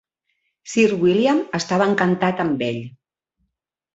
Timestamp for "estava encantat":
1.59-2.41